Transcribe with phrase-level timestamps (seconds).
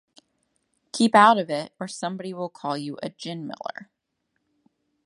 [0.93, 3.91] Keep out of it, or somebody will call you a gin-miller.